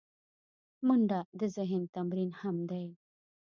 [0.87, 2.85] منډه د ذهن تمرین هم دی